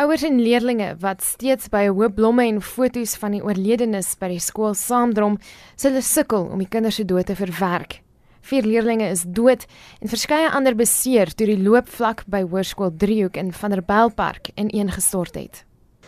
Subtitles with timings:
[0.00, 4.28] Ouers en leerdlinge wat steeds by 'n hoop blomme en foto's van die oorledenes by
[4.28, 5.36] die skool saamdrom,
[5.76, 8.00] sal sukkel om die kinders se dood te verwerk.
[8.40, 9.66] Vier leerdlinge is dood
[10.00, 15.64] en verskeie ander beseer toe die loopvlak by Hoërskool Driehoek in Vanderbijlpark ineengestort het.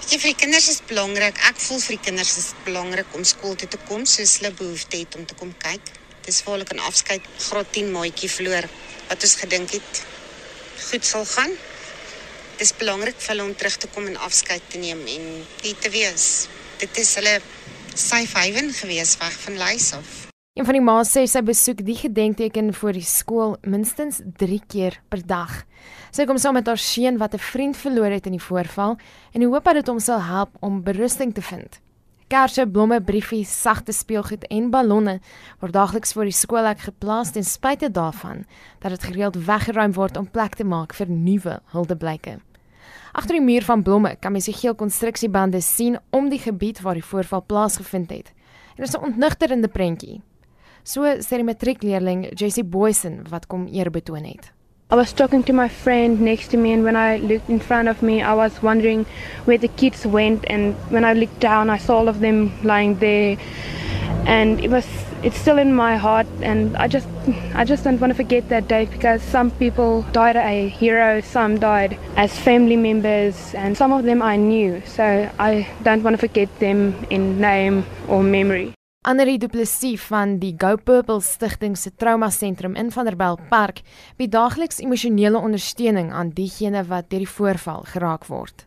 [0.00, 1.36] Dit vir die kinders is belangrik.
[1.50, 4.96] Ek voel vir die kinders is belangrik om skool toe te kom soos hulle behoefte
[4.96, 5.92] het om te kom kyk.
[6.24, 8.64] Dis vir hulle kan afskeid graad 10 maatjie verloor
[9.08, 10.04] wat ons gedink het
[10.88, 11.52] goed sal gaan
[12.58, 15.24] dis belangrik vir hulle om terug te kom en afskeid te neem en
[15.62, 16.46] hier te wees.
[16.78, 17.40] Dit is hulle
[17.94, 20.12] safe haven gewees weg van Lys af.
[20.54, 25.00] Een van die ma's sê sy besoek die gedenkteken voor die skool minstens 3 keer
[25.10, 25.64] per dag.
[26.14, 28.96] Sy kom saam met haar seun wat 'n vriend verloor het in die voorval
[29.32, 31.80] en hoop dat dit hom sal help om berusting te vind.
[32.32, 35.18] Kersse, blomme, briefies, sagte speelgoed en ballonne
[35.60, 38.46] word daagliks voor die skoolhek geplaas ten spyte daarvan
[38.80, 42.38] dat dit gereeld weggeruim word om plek te maak vir nuwe huldeblyke.
[43.12, 46.96] Agter die muur van blomme kan mens die geel konstruksiebande sien om die gebied waar
[46.96, 48.32] die voorval plaasgevind het.
[48.74, 50.22] En dit is 'n ontnugterende prentjie.
[50.82, 54.53] So sê die matriekleerling Jessie Boysen wat kom eerbetoon het.
[54.90, 57.88] I was talking to my friend next to me, and when I looked in front
[57.88, 59.06] of me, I was wondering
[59.44, 60.44] where the kids went.
[60.46, 63.38] And when I looked down, I saw all of them lying there,
[64.26, 64.86] and it was
[65.24, 66.26] it's still in my heart.
[66.42, 67.08] And I just
[67.54, 71.58] I just don't want to forget that day because some people died a hero, some
[71.58, 74.80] died as family members, and some of them I knew.
[74.86, 78.74] So I don't want to forget them in name or memory.
[79.06, 83.82] Annelie Du Plessis van die Go Purple Stichting se trauma sentrum in Vanderbijl Park
[84.16, 88.64] bied daagliks emosionele ondersteuning aan diegene wat deur die voorval geraak word.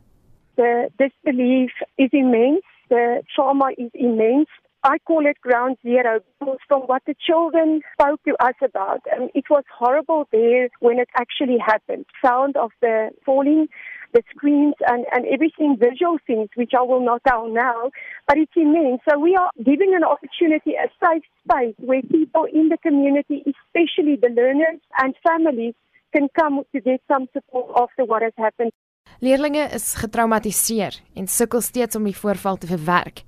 [0.61, 4.53] The disbelief is immense, the trauma is immense.
[4.85, 6.21] I call it ground zero
[6.67, 9.01] from what the children spoke to us about.
[9.09, 12.05] And it was horrible there when it actually happened.
[12.21, 13.69] Sound of the falling
[14.13, 17.91] the screens and, and everything, visual things, which I will not tell now,
[18.27, 19.01] but it's immense.
[19.09, 24.15] So we are giving an opportunity, a safe space where people in the community, especially
[24.15, 25.73] the learners and families,
[26.15, 28.71] can come to get some support after what has happened.
[29.19, 33.23] Leerlinge is getraumatiseer en sukkel steeds om die voorval te verwerk.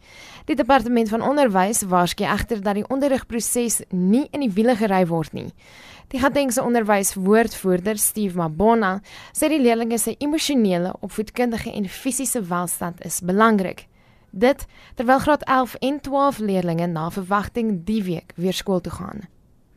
[0.46, 5.34] Die departement van onderwys waarsku egter dat die onderrigproses nie in die wiele gery word
[5.34, 5.48] nie.
[6.14, 9.00] Die Gautengse onderwyswoordvoerder Steve Mabona
[9.34, 13.88] sê die leerlinge se emosionele, opvoedkundige en fisiese welstand is belangrik.
[14.30, 19.26] Dit terwyl graad 11 en 12 leerlinge na verwagting die week weer skool toe gaan.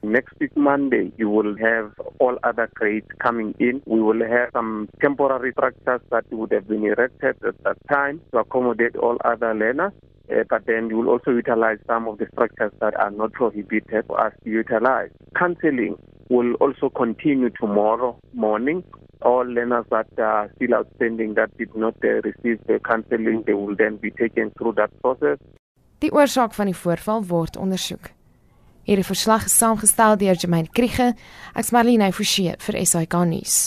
[0.04, 3.82] Next week, Monday, you will have all other crates coming in.
[3.86, 8.38] We will have some temporary structures that would have been erected at that time to
[8.38, 9.92] accommodate all other learners.
[10.28, 14.04] Uh, but then you will also utilize some of the structures that are not prohibited
[14.06, 15.10] for us to utilize.
[15.38, 15.96] Counseling
[16.28, 18.82] will also continue tomorrow morning.
[19.20, 23.76] All learners that are still outstanding that did not uh, receive the counseling, they will
[23.76, 25.38] then be taken through that process.
[25.98, 28.10] Die oorsaak van die voorval word ondersoek.
[28.82, 31.12] Hierdie verslag is saamgestel deur Jermaine Kriege.
[31.54, 33.60] Ek's Marlene Forsie vir SAK nuus.